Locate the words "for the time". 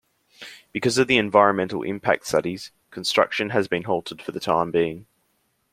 4.19-4.71